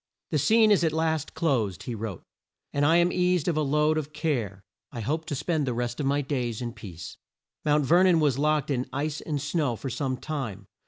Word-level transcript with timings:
"The 0.31 0.39
scene 0.39 0.71
is 0.71 0.83
at 0.83 0.93
last 0.93 1.35
closed," 1.35 1.83
he 1.83 1.93
wrote, 1.93 2.23
"and 2.73 2.87
I 2.87 2.95
am 2.95 3.11
eased 3.11 3.47
of 3.47 3.55
a 3.55 3.61
load 3.61 3.99
of 3.99 4.13
care. 4.13 4.63
I 4.91 4.99
hope 5.01 5.25
to 5.25 5.35
spend 5.35 5.67
the 5.67 5.75
rest 5.75 5.99
of 5.99 6.07
my 6.07 6.21
days 6.21 6.59
in 6.59 6.73
peace." 6.73 7.17
Mount 7.65 7.85
Ver 7.85 8.01
non 8.01 8.19
was 8.19 8.39
locked 8.39 8.71
in 8.71 8.89
ice 8.91 9.21
and 9.21 9.39
snow 9.39 9.75
for 9.75 9.91
some 9.91 10.17
time. 10.17 10.65